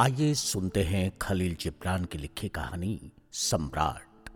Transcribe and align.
आइए 0.00 0.34
सुनते 0.34 0.82
हैं 0.82 1.18
खलील 1.18 1.56
जिब्रान 1.56 2.04
की 2.04 2.18
लिखी 2.18 2.48
कहानी, 2.48 3.12
सम्राट। 3.32 4.30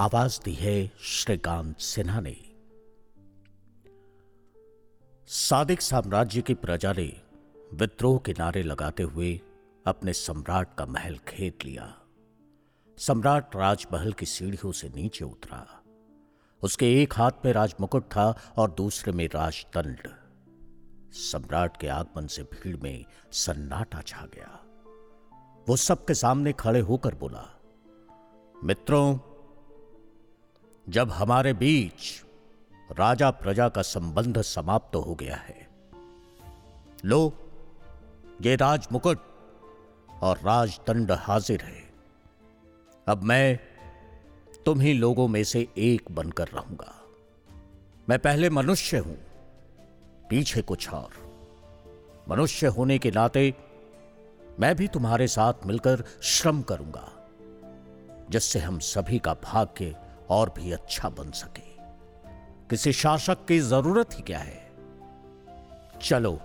आवाज़ 0.00 0.40
दी 0.44 0.54
है 0.54 0.92
श्रीकांत 1.00 1.78
सिन्हा 1.78 2.20
ने। 2.20 2.36
सादिक 5.26 5.82
साम्राज्य 5.82 6.42
की 6.42 6.54
प्रजा 6.54 6.92
ने 6.92 7.22
विद्रोह 7.74 8.18
के 8.18 8.32
नारे 8.32 8.62
लगाते 8.62 9.02
हुए 9.02 9.40
अपने 9.86 10.12
सम्राट 10.12 10.74
का 10.74 10.86
महल 10.86 11.18
खेत 11.18 11.64
लिया। 11.64 12.00
सम्राट 12.98 13.56
राजमहल 13.56 14.12
की 14.12 14.26
सीढ़ियों 14.26 14.72
से 14.72 14.88
नीचे 14.88 15.24
उतरा। 15.24 15.84
उसके 16.62 17.02
एक 17.02 17.14
हाथ 17.14 17.32
में 17.44 17.52
राजमुकुट 17.52 18.04
था 18.04 18.52
और 18.56 18.70
दूसरे 18.70 19.12
में 19.12 19.28
राजदंड। 19.34 20.25
सम्राट 21.16 21.76
के 21.76 21.88
आगमन 21.88 22.26
से 22.26 22.42
भीड़ 22.42 22.76
में 22.76 23.04
सन्नाटा 23.32 24.00
छा 24.02 24.26
गया। 24.34 24.48
वो 25.68 25.76
सबके 25.76 26.14
सामने 26.14 26.52
खड़े 26.52 26.80
होकर 26.80 27.14
बोला, 27.14 27.44
मित्रों, 28.64 29.18
जब 30.88 31.10
हमारे 31.10 31.52
बीच 31.52 32.22
राजा 32.98 33.30
प्रजा 33.30 33.68
का 33.68 33.82
संबंध 33.82 34.40
समाप्त 34.42 34.92
तो 34.92 35.00
हो 35.00 35.14
गया 35.14 35.36
है, 35.36 35.68
लो, 37.04 37.32
ये 38.42 38.56
राज 38.56 38.88
मुकुट 38.92 39.18
और 40.22 40.38
राजदंड 40.38 41.12
हाजिर 41.12 41.60
है। 41.60 41.84
अब 43.08 43.22
मैं 43.22 43.58
तुम 44.64 44.80
ही 44.80 44.92
लोगों 44.92 45.28
में 45.28 45.42
से 45.44 45.68
एक 45.78 46.10
बनकर 46.10 46.48
रहूँगा। 46.48 46.94
मैं 48.08 48.18
पहले 48.18 48.50
मनुष्य 48.50 48.98
हूँ 48.98 49.18
पीछे 50.30 50.62
कुछ 50.62 50.88
और 50.88 51.12
मनुष्य 52.28 52.66
होने 52.66 52.98
के 52.98 53.10
नाते 53.10 53.54
मैं 54.60 54.74
भी 54.76 54.88
तुम्हारे 54.88 55.26
साथ 55.28 55.66
मिलकर 55.66 56.04
श्रम 56.22 56.62
करूँगा, 56.62 57.08
जिससे 58.30 58.58
हम 58.58 58.78
सभी 58.78 59.18
का 59.18 59.34
भाग्य 59.34 59.94
और 60.30 60.52
भी 60.56 60.72
अच्छा 60.72 61.08
बन 61.08 61.30
सके। 61.30 61.64
किसी 62.70 62.92
शासक 62.92 63.44
की 63.48 63.58
ज़रूरत 63.60 64.16
ही 64.16 64.22
क्या 64.22 64.38
है? 64.38 64.64
चलो, 66.02 66.38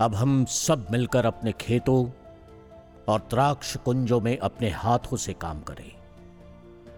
अब 0.00 0.14
हम 0.14 0.44
सब 0.44 0.86
मिलकर 0.90 1.26
अपने 1.26 1.52
खेतों 1.52 2.04
और 3.08 3.20
द्राक्ष 3.20 3.76
कुंजों 3.76 4.20
में 4.20 4.36
अपने 4.38 4.70
हाथों 4.70 5.16
से 5.16 5.32
काम 5.32 5.60
करें। 5.60 5.90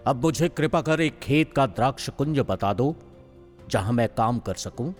अब 0.07 0.21
मुझे 0.21 0.49
कृपा 0.49 0.81
कर 0.81 1.01
एक 1.01 1.19
खेत 1.19 1.53
का 1.53 1.65
द्राक्ष 1.67 2.09
कुंज 2.09 2.39
बता 2.39 2.73
दो, 2.73 2.95
जहाँ 3.69 3.93
मैं 3.93 4.07
काम 4.09 4.39
कर 4.39 4.53
सकूँ। 4.53 4.93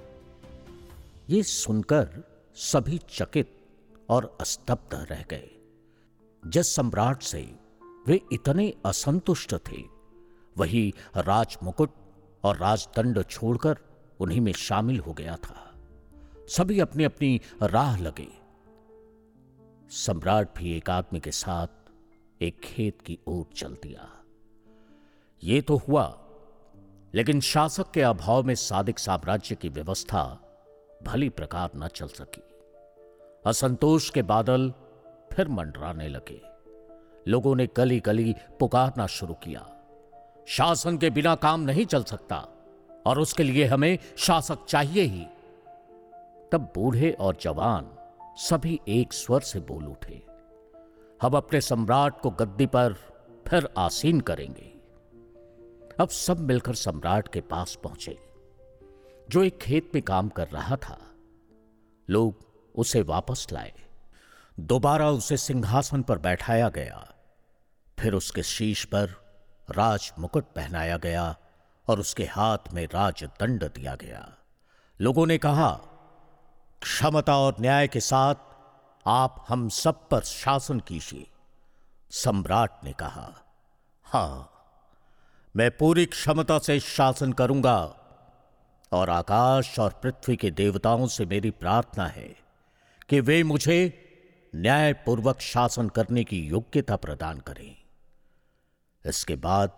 ये 1.29 1.43
सुनकर 1.43 2.23
सभी 2.55 2.99
चकित 3.09 3.67
और 4.09 4.37
स्तब्ध 4.41 5.07
रह 5.11 5.25
गए। 5.29 5.49
जिस 6.47 6.75
सम्राट 6.75 7.21
से 7.21 7.55
वे 8.07 8.21
इतने 8.33 8.73
असंतुष्ट 8.85 9.55
थे, 9.55 9.83
वही 10.57 10.93
राजमुकुट 11.17 11.91
और 12.43 12.57
राजदंड 12.57 13.23
छोड़कर 13.23 13.77
उन्हीं 14.19 14.41
में 14.41 14.51
शामिल 14.51 14.99
हो 14.99 15.13
गया 15.13 15.35
था। 15.35 15.73
सभी 16.47 16.79
अपनी 16.79 17.03
अपनी 17.03 17.41
राह 17.63 18.01
लगे। 18.01 18.27
सम्राट 19.89 20.57
भी 20.57 20.77
एक 20.77 20.89
आदमी 20.89 21.19
के 21.19 21.31
साथ 21.31 21.67
एक 22.41 22.59
खेत 22.59 23.01
की 23.01 23.19
ओर 23.27 23.53
चल 23.55 23.77
दिया। 23.83 24.23
ये 25.43 25.61
तो 25.61 25.77
हुआ, 25.77 26.27
लेकिन 27.13 27.39
शासक 27.39 27.91
के 27.91 28.01
अभाव 28.01 28.43
में 28.43 28.55
सादिक 28.55 28.99
साम्राज्य 28.99 29.55
की 29.55 29.69
व्यवस्था 29.69 30.41
भली 31.07 31.29
प्रकार 31.29 31.69
न 31.75 31.87
चल 31.87 32.07
सकी। 32.07 32.43
असंतोष 33.45 34.09
के 34.09 34.21
बादल 34.21 34.73
फिर 35.33 35.47
मंडराने 35.47 36.07
लगे। 36.07 36.41
लोगों 37.27 37.55
ने 37.55 37.67
गली 37.77 37.99
गली 37.99 38.35
पुकारना 38.59 39.07
शुरू 39.07 39.33
किया। 39.33 39.71
शासन 40.47 40.97
के 40.97 41.09
बिना 41.09 41.35
काम 41.35 41.61
नहीं 41.61 41.85
चल 41.85 42.03
सकता 42.03 42.47
और 43.07 43.19
उसके 43.19 43.43
लिए 43.43 43.65
हमें 43.65 43.99
शासक 44.17 44.65
चाहिए 44.65 45.03
ही। 45.03 45.25
तब 46.51 46.71
बूढ़े 46.75 47.11
और 47.11 47.37
जवान 47.41 47.91
सभी 48.21 48.79
एक 48.87 49.13
स्वर 49.13 49.41
से 49.41 49.59
बोल 49.59 49.85
उठे। 49.85 50.25
हम 51.21 51.33
अपने 51.33 51.61
सम्राट 51.61 52.21
को 52.21 52.29
गद्दी 52.29 52.65
पर 52.65 52.93
फिर 53.47 53.69
आसीन 53.77 54.21
करेंगे। 54.21 54.75
अब 55.99 56.09
सब 56.09 56.39
मिलकर 56.39 56.73
सम्राट 56.73 57.27
के 57.27 57.41
पास 57.41 57.79
पहुँचे। 57.83 58.24
जो 59.29 59.43
एक 59.43 59.59
खेत 59.59 59.91
में 59.95 60.03
काम 60.03 60.29
कर 60.29 60.47
रहा 60.47 60.75
था। 60.75 60.99
लोग 62.09 62.35
उसे 62.75 63.01
वापस 63.01 63.47
लाए। 63.51 63.73
दोबारा 64.59 65.09
उसे 65.09 65.37
सिंहासन 65.37 66.01
पर 66.01 66.17
बैठाया 66.17 66.69
गया। 66.69 67.13
फिर 67.99 68.13
उसके 68.13 68.43
शीश 68.43 68.85
पर 68.85 69.09
राज 69.71 70.11
मुकुट 70.19 70.43
पहनाया 70.43 70.97
गया 70.97 71.37
और 71.87 71.99
उसके 71.99 72.25
हाथ 72.25 72.57
में 72.73 72.87
राज 72.93 73.23
दंड 73.23 73.63
दिया 73.63 73.95
गया। 73.95 74.35
लोगों 75.01 75.27
ने 75.27 75.37
कहा, 75.37 75.71
क्षमता 76.81 77.37
और 77.37 77.55
न्याय 77.59 77.87
के 77.87 77.99
साथ 77.99 78.35
आप 79.07 79.45
हम 79.49 79.69
सब 79.69 80.09
पर 80.09 80.21
शासन 80.21 80.79
कीजिए। 80.79 81.27
सम्राट 82.11 82.83
ने 82.83 82.93
कहा, 82.93 83.33
हाँ, 84.03 84.51
मैं 85.55 85.77
पूरी 85.77 86.05
क्षमता 86.05 86.59
से 86.59 86.79
शासन 86.79 87.33
करूँगा 87.33 88.04
और 88.91 89.09
आकाश 89.09 89.79
और 89.79 89.99
पृथ्वी 90.03 90.35
के 90.35 90.51
देवताओं 90.51 91.07
से 91.07 91.25
मेरी 91.25 91.51
प्रार्थना 91.51 92.07
है 92.07 92.35
कि 93.09 93.19
वे 93.19 93.43
मुझे 93.43 94.01
न्यायपूर्वक 94.55 95.39
शासन 95.39 95.89
करने 95.89 96.23
की 96.23 96.39
योग्यता 96.47 96.95
प्रदान 96.95 97.39
करें। 97.39 97.75
इसके 99.05 99.35
बाद 99.35 99.71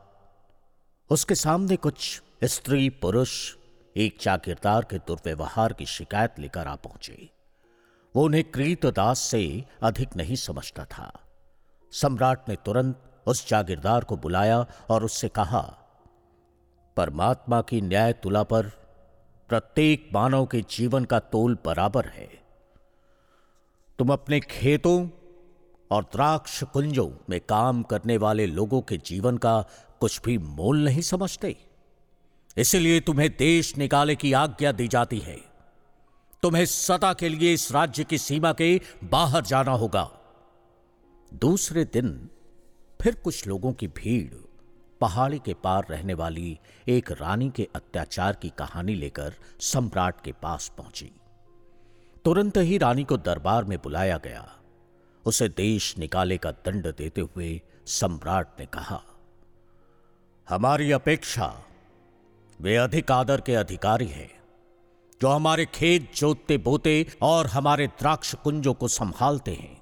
उसके 1.10 1.36
सामने 1.36 1.76
कुछ 1.76 2.22
स्त्री, 2.44 2.90
पुरुष, 2.90 3.56
एक 3.98 4.18
जागीरदार 4.22 4.84
के 4.84 4.98
दुर्व्यवहार 4.98 5.74
की 5.74 5.86
शिकायत 5.86 6.40
लेकर 6.40 6.68
आ 6.68 6.76
पहुँचे। 6.76 7.30
वो 8.16 8.24
उन्हें 8.24 8.44
कृतदास 8.44 9.20
से 9.20 9.66
अधिक 9.84 10.16
नहीं 10.16 10.36
समझता 10.36 10.86
था। 10.86 11.20
सम्राट 11.92 12.50
ने 12.50 12.56
तुरंत 12.56 13.24
उस 13.28 13.50
जागीरदार 13.50 14.04
को 14.04 14.18
बुलाया 14.18 14.66
और 14.90 15.04
उससे 15.04 15.30
कहा, 15.30 15.78
परमात्मा 16.98 17.62
की 17.62 17.82
न्याय 17.82 18.14
तुला 18.14 18.44
पर 18.44 18.87
प्रत्येक 19.50 20.10
मानव 20.14 20.46
के 20.46 20.62
जीवन 20.62 21.06
का 21.06 21.20
तोल 21.20 21.58
बराबर 21.66 22.06
है। 22.06 22.44
तुम 24.00 24.14
अपने 24.14 24.40
खेतों 24.40 25.10
और 25.92 26.04
द्राक्ष 26.04 26.64
कुंजों 26.64 27.10
में 27.30 27.40
काम 27.40 27.84
करने 27.84 28.18
वाले 28.18 28.46
लोगों 28.46 28.82
के 28.82 28.98
जीवन 28.98 29.38
का 29.38 29.62
कुछ 30.00 30.22
भी 30.22 30.38
मोल 30.38 30.84
नहीं 30.84 31.02
समझते। 31.02 31.56
इसलिए 32.58 33.00
तुम्हें 33.00 33.30
देश 33.30 33.78
निकाले 33.78 34.16
की 34.16 34.34
आज्ञा 34.34 34.72
दी 34.72 34.88
जाती 34.88 35.20
है। 35.20 35.42
तुम्हें 36.44 36.66
सदा 36.66 37.14
के 37.14 37.30
लिए 37.30 37.54
इस 37.54 37.72
राज्य 37.72 38.04
की 38.04 38.18
सीमा 38.18 38.54
के 38.54 38.82
बाहर 39.04 39.46
जाना 39.46 39.72
होगा। 39.72 40.12
दूसरे 41.34 41.86
दिन 41.86 42.30
फिर 43.02 43.16
कुछ 43.16 43.48
लोगों 43.48 43.74
की 43.74 43.88
भीड़ 43.88 44.47
पहाड़ी 45.02 45.40
के 45.40 45.54
पार 45.54 45.86
रहने 45.90 46.14
वाली 46.14 46.60
एक 46.88 47.12
रानी 47.12 47.50
के 47.50 47.68
अत्याचार 47.76 48.36
की 48.36 48.50
कहानी 48.50 48.96
लेकर 48.96 49.34
सम्राट 49.60 50.22
के 50.22 50.32
पास 50.32 50.72
पहुँची। 50.78 51.12
तुरंत 52.26 52.58
ही 52.58 52.78
रानी 52.78 53.04
को 53.04 53.18
दरबार 53.18 53.64
में 53.64 53.78
बुलाया 53.78 54.18
गया। 54.18 54.48
उसे 55.26 55.48
देश 55.50 55.98
निकाले 55.98 56.38
का 56.38 56.52
दंड 56.52 56.88
देते 56.88 57.22
हुए 57.22 57.62
सम्राट 57.86 58.60
ने 58.60 58.66
कहा, 58.66 59.02
हमारी 60.48 60.92
अपेक्षा, 60.92 61.54
वे 62.60 62.76
अधिक 62.76 63.12
आदर 63.12 63.42
के 63.42 63.56
अधिकारी 63.56 64.08
हैं, 64.08 64.32
जो 65.22 65.28
हमारे 65.28 65.66
खेत 65.66 66.12
जोतते 66.16 66.58
बोते 66.58 67.06
और 67.22 67.48
हमारे 67.48 67.88
द्राक्ष 67.88 68.36
कुंजों 68.36 68.74
को 68.74 68.88
संभालते 68.88 69.54
हैं। 69.54 69.82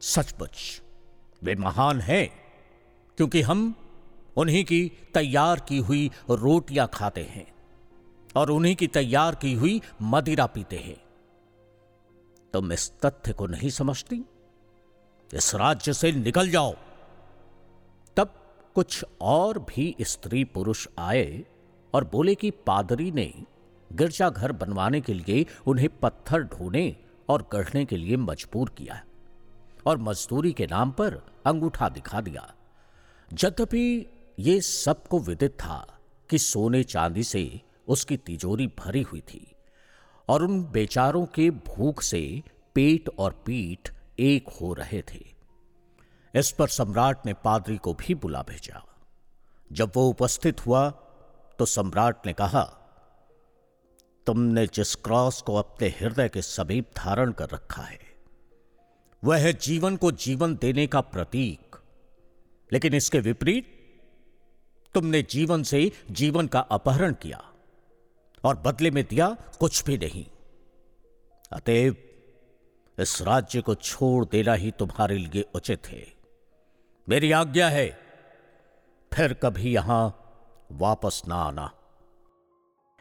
सचमुच, 0.00 0.82
वे 1.42 1.54
महान 1.54 2.00
हैं, 2.00 2.28
क्योंकि 3.18 3.42
हम 3.42 3.74
उन्हीं 4.38 4.64
की 4.64 4.92
तैयार 5.14 5.60
की 5.60 5.78
हुई 5.78 6.10
रोटियाँ 6.30 6.90
खाते 6.94 7.22
हैं 7.22 7.54
और 8.36 8.50
उन्हीं 8.50 8.76
की 8.76 8.86
तैयार 8.86 9.34
की 9.34 9.54
हुई 9.54 9.80
मदिरा 10.02 10.46
पीते 10.46 10.76
हैं। 10.76 10.96
तुम 12.52 12.72
इस 12.72 12.92
तथ्य 13.00 13.32
को 13.32 13.46
नहीं 13.46 13.70
समझती? 13.70 14.24
इस 15.34 15.54
राज्य 15.54 15.92
से 15.92 16.12
निकल 16.12 16.50
जाओ। 16.50 16.74
तब 18.16 18.34
कुछ 18.74 19.04
और 19.20 19.58
भी 19.58 19.96
स्त्री 20.00 20.44
पुरुष 20.44 20.88
आए 20.98 21.44
और 21.94 22.04
बोले 22.04 22.34
कि 22.34 22.50
पादरी 22.50 23.10
ने 23.10 23.32
गिरजाघर 23.92 24.52
बनवाने 24.52 25.00
के 25.00 25.14
लिए 25.14 25.46
उन्हें 25.66 25.88
पत्थर 25.98 26.42
ढोने 26.42 26.96
और 27.28 27.48
गढ़ने 27.52 27.84
के 27.84 27.96
लिए 27.96 28.16
मजबूर 28.16 28.68
किया 28.68 29.04
और 29.86 29.98
मजदूरी 29.98 30.52
के 30.52 30.66
नाम 30.66 30.90
पर 30.90 31.14
अंगूठा 31.46 31.88
दिखा 31.88 32.20
दिया। 32.20 32.54
यद्यपि 33.32 34.06
ये 34.38 34.60
सबको 34.60 35.18
विदित 35.18 35.52
था 35.52 35.98
कि 36.30 36.38
सोने 36.38 36.82
चांदी 36.84 37.22
से 37.22 37.60
उसकी 37.88 38.16
तिजोरी 38.16 38.66
भरी 38.78 39.02
हुई 39.02 39.20
थी 39.20 39.54
और 40.28 40.42
उन 40.42 40.62
बेचारों 40.64 41.26
के 41.26 41.50
भूख 41.50 42.02
से 42.02 42.42
पेट 42.74 43.08
और 43.18 43.32
पीठ 43.46 43.90
एक 44.18 44.48
हो 44.48 44.72
रहे 44.72 45.02
थे। 45.02 45.24
इस 46.34 46.50
पर 46.50 46.68
सम्राट 46.68 47.26
ने 47.26 47.32
पादरी 47.34 47.76
को 47.76 47.94
भी 47.94 48.14
बुला 48.14 48.42
भेजा। 48.42 48.84
जब 49.72 49.92
वो 49.96 50.08
उपस्थित 50.08 50.66
हुआ 50.66 50.90
तो 51.58 51.64
सम्राट 51.64 52.26
ने 52.26 52.32
कहा, 52.32 52.62
तुमने 54.26 54.66
जिस 54.66 54.94
क्रॉस 54.94 55.40
को 55.42 55.54
अपने 55.54 55.88
हृदय 55.88 56.28
के 56.28 56.42
समीप 56.42 56.90
धारण 56.96 57.32
कर 57.32 57.48
रखा 57.48 57.82
है, 57.82 57.98
वह 59.22 59.38
है 59.38 59.52
जीवन 59.52 59.96
को 59.96 60.12
जीवन 60.12 60.54
देने 60.56 60.86
का 60.86 61.00
प्रतीक। 61.00 61.76
लेकिन 62.72 62.94
इसके 62.94 63.20
विपरीत 63.20 63.74
तुमने 64.94 65.22
जीवन 65.22 65.62
से 65.62 65.90
जीवन 66.10 66.46
का 66.46 66.60
अपहरण 66.60 67.12
किया 67.12 67.44
और 68.44 68.56
बदले 68.56 68.90
में 68.90 69.04
दिया 69.04 69.28
कुछ 69.60 69.84
भी 69.84 69.98
नहीं। 69.98 70.26
अतएव 71.52 71.96
इस 72.98 73.22
राज्य 73.22 73.60
को 73.60 73.74
छोड़ 73.74 74.24
देना 74.24 74.54
ही 74.54 74.70
तुम्हारे 74.70 75.18
लिए 75.18 75.44
उचित 75.54 75.86
है। 75.86 76.06
मेरी 77.08 77.32
आज्ञा 77.32 77.68
है, 77.68 77.88
फिर 79.12 79.32
कभी 79.34 79.72
यहाँ 79.72 80.04
वापस 80.72 81.22
ना 81.28 81.34
आना। 81.34 81.70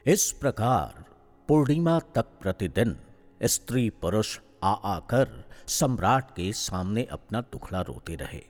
इस 0.05 0.31
प्रकार 0.31 1.03
पूर्णिमा 1.47 1.99
तक 1.99 2.25
प्रतिदिन 2.41 2.97
स्त्री 3.43 3.89
पुरुष 3.89 4.39
आ 4.63 4.73
आकर 4.73 5.43
सम्राट 5.67 6.31
के 6.31 6.51
सामने 6.53 7.03
अपना 7.03 7.41
दुखड़ा 7.41 7.81
रोते 7.81 8.15
रहे 8.15 8.43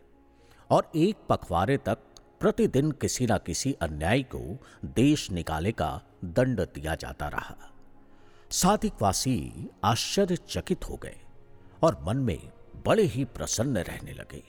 और 0.69 0.91
एक 0.95 1.15
पखवारे 1.29 1.77
तक 1.77 1.97
प्रतिदिन 2.39 2.91
किसी 2.91 3.25
न 3.25 3.37
किसी 3.37 3.73
अन्याय 3.73 4.23
को 4.23 4.57
देश 4.85 5.31
निकाले 5.31 5.71
का 5.71 6.01
दंड 6.25 6.61
दिया 6.61 6.95
जाता 6.95 7.27
रहा। 7.27 7.55
साधिकवासी 8.51 9.69
आश्चर्यचकित 9.83 10.89
हो 10.89 10.95
गए 10.95 11.17
और 11.83 12.03
मन 12.03 12.17
में 12.17 12.51
बड़े 12.85 13.03
ही 13.03 13.25
प्रसन्न 13.25 13.77
रहने 13.77 14.13
लगे। 14.13 14.43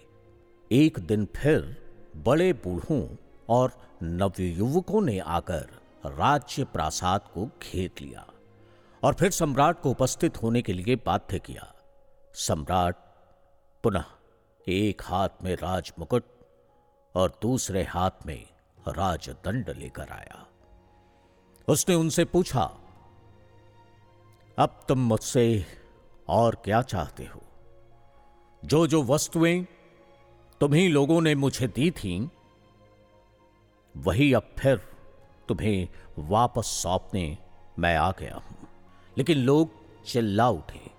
एक 0.73 0.99
दिन 0.99 1.29
फिर 1.37 1.77
बड़े 2.17 2.53
बूढ़ों 2.53 3.17
और 3.49 3.73
नवयुवकों 4.03 5.03
ने 5.03 5.19
आकर 5.19 5.69
राज्य 6.07 6.65
प्रासाद 6.65 7.21
को 7.35 7.47
घेर 7.47 7.91
लिया 8.01 8.27
और 9.03 9.15
फिर 9.15 9.31
सम्राट 9.31 9.81
को 9.81 9.91
उपस्थित 9.91 10.43
होने 10.43 10.63
के 10.63 10.73
लिए 10.73 10.97
बाध्य 10.97 11.39
किया। 11.39 11.75
सम्राट 12.35 12.97
पुनः 13.83 14.05
एक 14.69 15.03
हाथ 15.03 15.29
में 15.43 15.55
राज 15.57 15.93
मुकुट 15.99 16.25
और 17.15 17.39
दूसरे 17.43 17.83
हाथ 17.83 18.11
में 18.27 18.47
राजदंड 18.89 19.71
लेकर 19.71 20.11
आया। 20.11 20.47
उसने 21.69 21.95
उनसे 21.95 22.25
पूछा 22.25 22.63
अब 24.59 24.81
तुम 24.89 24.99
मुझसे 24.99 25.67
और 26.29 26.55
क्या 26.55 26.83
चाहते 26.83 27.25
हो? 27.25 27.43
जो 28.65 28.87
जो 28.87 29.03
वस्तुएँ 29.03 29.67
तुम्ही 30.61 30.89
लोगों 30.89 31.21
ने 31.21 31.35
मुझे 31.35 31.69
दी 31.69 31.91
थीं, 31.91 32.29
वही 33.97 34.33
अब 34.33 34.55
फिर 34.59 34.77
तुम्हें 35.49 35.89
वापस 36.19 36.67
सौंपने 36.67 37.39
मैं 37.79 37.97
आ 37.97 38.11
गया 38.11 38.35
हूँ। 38.35 38.69
लेकिन 39.19 39.39
लोग 39.39 39.71
चिल्ला 40.05 40.49
उठे 40.49 40.91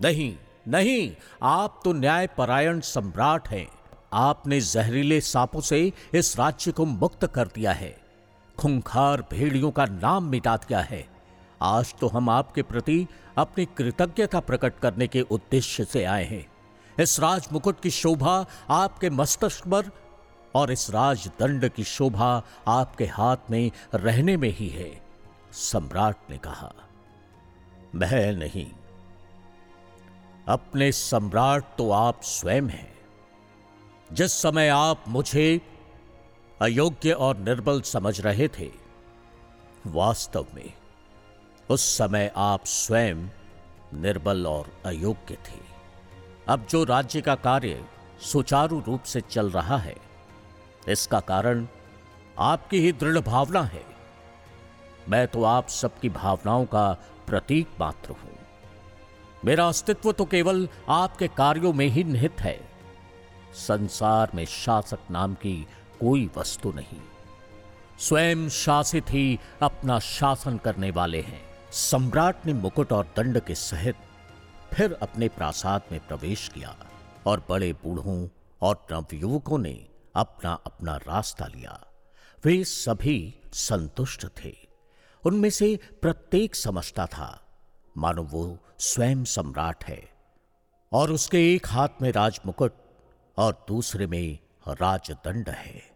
नहीं 0.00 0.38
नहीं 0.68 1.16
आप 1.42 1.80
तो 1.84 1.92
न्यायपरायण 1.92 2.80
सम्राट 2.80 3.48
हैं। 3.48 3.83
आपने 4.14 4.60
जहरीले 4.60 5.20
सांपों 5.20 5.60
से 5.60 5.92
इस 6.14 6.38
राज्य 6.38 6.72
को 6.72 6.84
मुक्त 6.84 7.26
कर 7.26 7.46
दिया 7.46 7.72
है। 7.72 7.96
खुंखार 8.58 9.22
भेड़ियों 9.30 9.70
का 9.70 9.86
नाम 9.86 10.24
मिटा 10.24 10.56
दिया 10.56 10.80
है। 10.80 11.06
आज 11.62 11.94
तो 12.00 12.08
हम 12.08 12.28
आपके 12.30 12.62
प्रति 12.62 13.06
अपनी 13.38 13.64
कृतज्ञता 13.64 14.40
प्रकट 14.40 14.78
करने 14.78 15.06
के 15.06 15.20
उद्देश्य 15.20 15.84
से 15.84 16.04
आए 16.04 16.24
हैं। 16.24 16.46
इस 17.00 17.20
राज 17.20 17.48
मुकुट 17.52 17.80
की 17.80 17.90
शोभा 17.90 18.46
आपके 18.70 19.10
मस्तिष्क 19.10 19.68
पर 19.68 19.90
और 20.54 20.72
इस 20.72 20.90
राजदंड 20.90 21.68
की 21.68 21.84
शोभा 21.84 22.42
आपके 22.68 23.06
हाथ 23.06 23.50
में 23.50 23.70
रहने 23.94 24.36
में 24.36 24.48
ही 24.50 24.68
है, 24.68 24.90
सम्राट 25.52 26.30
ने 26.30 26.38
कहा। 26.38 26.72
मैं 27.94 28.32
नहीं। 28.32 28.66
अपने 30.48 30.92
सम्राट 30.92 31.64
तो 31.78 31.90
आप 31.90 32.20
स्वयं 32.22 32.62
हैं। 32.62 32.93
जिस 34.10 34.32
समय 34.32 34.68
आप 34.68 35.04
मुझे 35.08 35.60
अयोग्य 36.60 37.12
और 37.12 37.36
निर्बल 37.36 37.80
समझ 37.80 38.20
रहे 38.20 38.48
थे, 38.48 38.70
वास्तव 39.86 40.46
में 40.54 40.72
उस 41.68 41.84
समय 41.98 42.32
आप 42.36 42.64
स्वयं 42.64 43.24
निर्बल 43.94 44.46
और 44.46 44.70
अयोग्य 44.86 45.34
थे। 45.34 45.60
अब 46.48 46.66
जो 46.70 46.82
राज्य 46.84 47.20
का 47.20 47.34
कार्य 47.34 47.84
सुचारू 48.22 48.82
रूप 48.86 49.02
से 49.02 49.20
चल 49.20 49.50
रहा 49.50 49.76
है, 49.76 49.96
इसका 50.88 51.20
कारण 51.20 51.66
आपकी 52.38 52.80
ही 52.80 52.92
दृढ़ 52.92 53.18
भावना 53.18 53.62
है। 53.62 53.82
मैं 55.08 55.26
तो 55.28 55.44
आप 55.44 55.68
सबकी 55.68 56.08
भावनाओं 56.08 56.64
का 56.64 56.92
प्रतीक 57.26 57.68
मात्र 57.80 58.12
हूँ। 58.12 58.38
मेरा 59.44 59.66
अस्तित्व 59.68 60.12
तो 60.12 60.24
केवल 60.24 60.68
आपके 60.88 61.28
कार्यों 61.28 61.72
में 61.72 61.86
ही 61.86 62.04
निहित 62.04 62.40
है। 62.40 62.73
संसार 63.54 64.30
में 64.34 64.44
शासक 64.44 64.98
नाम 65.10 65.34
की 65.34 65.66
कोई 66.00 66.30
वस्तु 66.36 66.72
नहीं। 66.72 67.00
स्वयं 67.98 68.48
शासित 68.48 69.10
ही 69.10 69.38
अपना 69.62 69.98
शासन 69.98 70.58
करने 70.58 70.90
वाले 70.90 71.20
हैं। 71.20 71.42
सम्राट 71.72 72.46
ने 72.46 72.52
मुकुट 72.52 72.92
और 72.92 73.04
दंड 73.16 73.40
के 73.40 73.54
सहित 73.54 73.96
फिर 74.74 74.92
अपने 75.02 75.28
प्रासाद 75.28 75.82
में 75.92 76.06
प्रवेश 76.06 76.48
किया 76.48 76.76
और 77.26 77.46
बड़े 77.48 77.72
बूढ़ों 77.72 78.28
और 78.62 78.86
नवयुवकों 78.92 79.58
ने 79.58 79.86
अपना 80.14 80.52
अपना 80.52 80.96
रास्ता 80.96 81.46
लिया। 81.46 81.80
वे 82.44 82.64
सभी 82.64 83.34
संतुष्ट 83.52 84.26
थे। 84.26 84.56
उनमें 85.24 85.50
से 85.50 85.78
प्रत्येक 86.02 86.54
समझता 86.54 87.06
था, 87.06 87.56
मानो 87.96 88.22
वो 88.22 88.58
स्वयं 88.78 89.24
सम्राट 89.24 89.84
है 89.84 90.08
और 90.92 91.12
उसके 91.12 91.54
एक 91.54 91.66
हाथ 91.68 91.88
में 92.02 92.12
राजमुकुट 92.12 92.72
और 93.36 93.64
दूसरे 93.68 94.06
में 94.06 94.38
राजदंड 94.68 95.48
है। 95.48 95.93